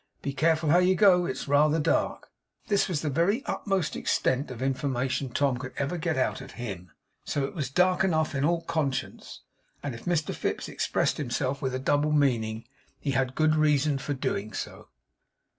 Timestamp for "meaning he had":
12.13-13.35